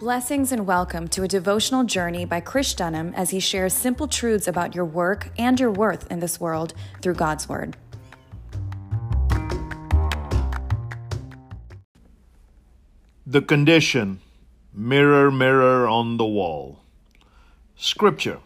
Blessings 0.00 0.52
and 0.52 0.64
welcome 0.64 1.08
to 1.08 1.24
a 1.24 1.26
devotional 1.26 1.82
journey 1.82 2.24
by 2.24 2.38
Chris 2.38 2.72
Dunham 2.72 3.12
as 3.16 3.30
he 3.30 3.40
shares 3.40 3.74
simple 3.74 4.06
truths 4.06 4.46
about 4.46 4.72
your 4.72 4.84
work 4.84 5.30
and 5.36 5.58
your 5.58 5.72
worth 5.72 6.08
in 6.08 6.20
this 6.20 6.38
world 6.38 6.72
through 7.02 7.14
God's 7.14 7.48
Word. 7.48 7.76
The 13.26 13.42
condition 13.42 14.20
Mirror, 14.72 15.32
mirror 15.32 15.88
on 15.88 16.16
the 16.16 16.24
wall. 16.24 16.78
Scripture. 17.74 18.38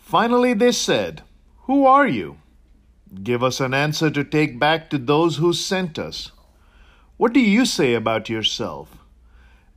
Finally, 0.00 0.54
they 0.54 0.72
said, 0.72 1.22
Who 1.66 1.86
are 1.86 2.08
you? 2.08 2.38
Give 3.22 3.44
us 3.44 3.60
an 3.60 3.72
answer 3.72 4.10
to 4.10 4.24
take 4.24 4.58
back 4.58 4.90
to 4.90 4.98
those 4.98 5.36
who 5.36 5.52
sent 5.52 5.96
us. 5.96 6.32
What 7.18 7.32
do 7.32 7.38
you 7.38 7.64
say 7.64 7.94
about 7.94 8.28
yourself? 8.28 8.99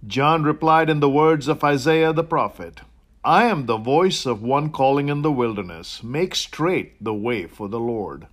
John 0.05 0.43
replied 0.43 0.89
in 0.89 0.99
the 0.99 1.09
words 1.09 1.47
of 1.47 1.63
Isaiah 1.63 2.11
the 2.11 2.25
prophet 2.25 2.81
I 3.23 3.45
am 3.45 3.67
the 3.67 3.77
voice 3.77 4.25
of 4.25 4.43
one 4.43 4.69
calling 4.69 5.07
in 5.07 5.21
the 5.21 5.31
wilderness, 5.31 6.03
make 6.03 6.35
straight 6.35 7.01
the 7.01 7.13
way 7.13 7.47
for 7.47 7.69
the 7.69 7.79
Lord. 7.79 8.27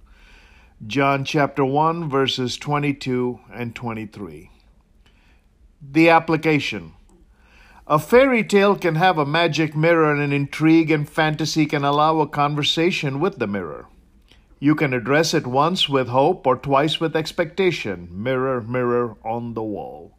John 0.84 1.24
chapter 1.24 1.64
1, 1.64 2.10
verses 2.10 2.56
22 2.56 3.38
and 3.52 3.72
23. 3.72 4.50
The 5.80 6.08
application. 6.08 6.94
A 7.86 8.00
fairy 8.00 8.42
tale 8.42 8.74
can 8.74 8.96
have 8.96 9.18
a 9.18 9.26
magic 9.26 9.76
mirror, 9.76 10.12
and 10.12 10.20
an 10.20 10.32
intrigue 10.32 10.90
and 10.90 11.08
fantasy 11.08 11.66
can 11.66 11.84
allow 11.84 12.18
a 12.18 12.26
conversation 12.26 13.20
with 13.20 13.38
the 13.38 13.46
mirror. 13.46 13.86
You 14.58 14.74
can 14.74 14.92
address 14.92 15.34
it 15.34 15.46
once 15.46 15.88
with 15.88 16.08
hope 16.08 16.48
or 16.48 16.56
twice 16.56 16.98
with 16.98 17.14
expectation. 17.14 18.08
Mirror, 18.10 18.62
mirror 18.62 19.16
on 19.24 19.54
the 19.54 19.62
wall. 19.62 20.16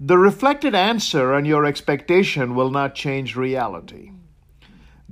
The 0.00 0.16
reflected 0.16 0.76
answer 0.76 1.34
and 1.34 1.44
your 1.44 1.64
expectation 1.64 2.54
will 2.54 2.70
not 2.70 2.94
change 2.94 3.34
reality. 3.34 4.12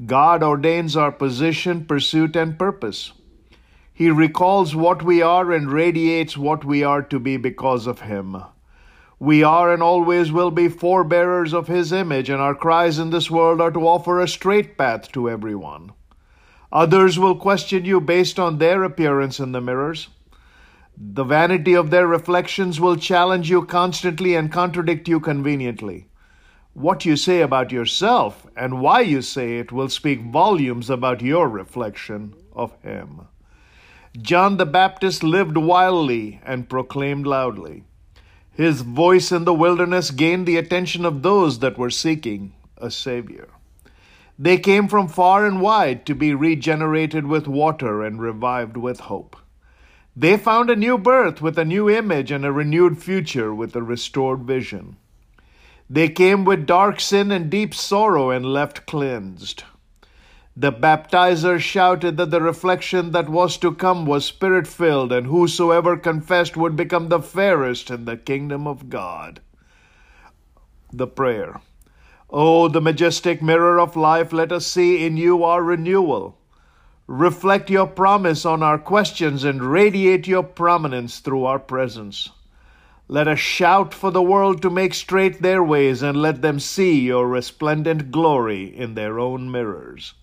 God 0.04 0.44
ordains 0.44 0.96
our 0.96 1.10
position, 1.10 1.86
pursuit, 1.86 2.36
and 2.36 2.56
purpose. 2.56 3.12
He 3.92 4.10
recalls 4.10 4.76
what 4.76 5.02
we 5.02 5.22
are 5.22 5.50
and 5.50 5.72
radiates 5.72 6.36
what 6.36 6.64
we 6.64 6.84
are 6.84 7.02
to 7.02 7.18
be 7.18 7.36
because 7.36 7.88
of 7.88 8.02
Him. 8.02 8.36
We 9.18 9.42
are 9.42 9.72
and 9.72 9.82
always 9.82 10.30
will 10.30 10.52
be 10.52 10.68
forebearers 10.68 11.52
of 11.52 11.66
His 11.66 11.90
image, 11.90 12.30
and 12.30 12.40
our 12.40 12.54
cries 12.54 13.00
in 13.00 13.10
this 13.10 13.28
world 13.28 13.60
are 13.60 13.72
to 13.72 13.88
offer 13.88 14.20
a 14.20 14.28
straight 14.28 14.78
path 14.78 15.10
to 15.12 15.28
everyone. 15.28 15.92
Others 16.70 17.18
will 17.18 17.34
question 17.34 17.84
you 17.84 18.00
based 18.00 18.38
on 18.38 18.58
their 18.58 18.84
appearance 18.84 19.40
in 19.40 19.50
the 19.50 19.60
mirrors. 19.60 20.08
The 20.98 21.24
vanity 21.24 21.74
of 21.74 21.90
their 21.90 22.06
reflections 22.06 22.80
will 22.80 22.96
challenge 22.96 23.50
you 23.50 23.66
constantly 23.66 24.34
and 24.34 24.50
contradict 24.50 25.08
you 25.08 25.20
conveniently. 25.20 26.08
What 26.72 27.04
you 27.04 27.16
say 27.16 27.42
about 27.42 27.70
yourself 27.70 28.46
and 28.56 28.80
why 28.80 29.00
you 29.00 29.20
say 29.20 29.58
it 29.58 29.72
will 29.72 29.90
speak 29.90 30.22
volumes 30.22 30.88
about 30.88 31.20
your 31.20 31.48
reflection 31.50 32.34
of 32.54 32.74
Him. 32.82 33.28
John 34.22 34.56
the 34.56 34.64
Baptist 34.64 35.22
lived 35.22 35.58
wildly 35.58 36.40
and 36.44 36.68
proclaimed 36.68 37.26
loudly. 37.26 37.84
His 38.52 38.80
voice 38.80 39.30
in 39.30 39.44
the 39.44 39.52
wilderness 39.52 40.10
gained 40.10 40.46
the 40.46 40.56
attention 40.56 41.04
of 41.04 41.22
those 41.22 41.58
that 41.58 41.76
were 41.76 41.90
seeking 41.90 42.54
a 42.78 42.90
Savior. 42.90 43.48
They 44.38 44.56
came 44.56 44.88
from 44.88 45.08
far 45.08 45.44
and 45.46 45.60
wide 45.60 46.06
to 46.06 46.14
be 46.14 46.32
regenerated 46.32 47.26
with 47.26 47.46
water 47.46 48.02
and 48.02 48.18
revived 48.18 48.78
with 48.78 49.00
hope. 49.00 49.36
They 50.18 50.38
found 50.38 50.70
a 50.70 50.76
new 50.76 50.96
birth 50.96 51.42
with 51.42 51.58
a 51.58 51.64
new 51.64 51.90
image 51.90 52.32
and 52.32 52.46
a 52.46 52.50
renewed 52.50 53.02
future 53.02 53.54
with 53.54 53.76
a 53.76 53.82
restored 53.82 54.44
vision. 54.44 54.96
They 55.90 56.08
came 56.08 56.46
with 56.46 56.66
dark 56.66 57.00
sin 57.00 57.30
and 57.30 57.50
deep 57.50 57.74
sorrow 57.74 58.30
and 58.30 58.46
left 58.46 58.86
cleansed. 58.86 59.64
The 60.56 60.72
baptizer 60.72 61.60
shouted 61.60 62.16
that 62.16 62.30
the 62.30 62.40
reflection 62.40 63.12
that 63.12 63.28
was 63.28 63.58
to 63.58 63.74
come 63.74 64.06
was 64.06 64.24
spirit 64.24 64.66
filled, 64.66 65.12
and 65.12 65.26
whosoever 65.26 65.98
confessed 65.98 66.56
would 66.56 66.76
become 66.76 67.10
the 67.10 67.20
fairest 67.20 67.90
in 67.90 68.06
the 68.06 68.16
kingdom 68.16 68.66
of 68.66 68.88
God. 68.88 69.42
The 70.90 71.06
prayer. 71.06 71.60
Oh, 72.30 72.68
the 72.68 72.80
majestic 72.80 73.42
mirror 73.42 73.78
of 73.78 73.96
life, 73.96 74.32
let 74.32 74.50
us 74.50 74.66
see 74.66 75.04
in 75.04 75.18
you 75.18 75.44
our 75.44 75.62
renewal. 75.62 76.38
Reflect 77.08 77.70
your 77.70 77.86
promise 77.86 78.44
on 78.44 78.64
our 78.64 78.78
questions 78.78 79.44
and 79.44 79.62
radiate 79.62 80.26
your 80.26 80.42
prominence 80.42 81.20
through 81.20 81.44
our 81.44 81.60
presence. 81.60 82.30
Let 83.06 83.28
us 83.28 83.38
shout 83.38 83.94
for 83.94 84.10
the 84.10 84.22
world 84.22 84.60
to 84.62 84.70
make 84.70 84.92
straight 84.92 85.40
their 85.40 85.62
ways 85.62 86.02
and 86.02 86.20
let 86.20 86.42
them 86.42 86.58
see 86.58 87.00
your 87.00 87.28
resplendent 87.28 88.10
glory 88.10 88.64
in 88.76 88.94
their 88.94 89.20
own 89.20 89.52
mirrors. 89.52 90.14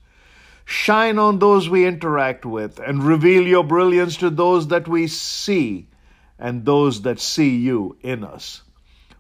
Shine 0.66 1.18
on 1.18 1.40
those 1.40 1.70
we 1.70 1.86
interact 1.86 2.46
with 2.46 2.80
and 2.80 3.04
reveal 3.04 3.44
your 3.48 3.64
brilliance 3.64 4.18
to 4.18 4.30
those 4.30 4.68
that 4.68 4.86
we 4.86 5.08
see 5.08 5.88
and 6.38 6.66
those 6.66 7.04
that 7.04 7.22
see 7.22 7.56
you 7.56 7.96
in 8.02 8.26
us. 8.26 8.62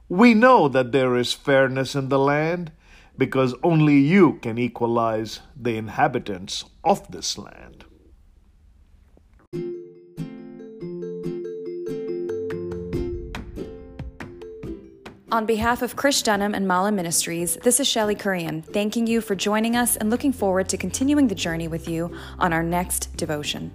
We 0.09 0.34
know 0.34 0.68
that 0.68 0.91
there 0.91 1.16
is 1.16 1.31
fairness 1.31 1.96
in 1.96 2.09
the 2.09 2.19
land 2.19 2.73
because 3.18 3.53
only 3.63 3.97
you 3.97 4.40
can 4.41 4.57
equalize 4.57 5.41
the 5.56 5.78
inhabitants 5.78 6.66
of 6.84 7.12
this 7.12 7.38
land. 7.38 7.85
On 15.34 15.47
behalf 15.47 15.81
of 15.81 15.96
Chris 15.96 16.22
Dunham 16.22 16.53
and 16.53 16.68
Mala 16.68 16.91
Ministries, 16.91 17.56
this 17.63 17.79
is 17.79 17.88
Shelley 17.88 18.13
Korean, 18.13 18.62
thanking 18.62 19.07
you 19.07 19.19
for 19.19 19.34
joining 19.34 19.75
us 19.75 19.96
and 19.96 20.12
looking 20.12 20.31
forward 20.31 20.69
to 20.69 20.78
continuing 20.78 21.28
the 21.28 21.34
journey 21.34 21.68
with 21.68 21.90
you 21.90 22.16
on 22.38 22.53
our 22.53 22.62
next 22.62 23.18
devotion. 23.18 23.72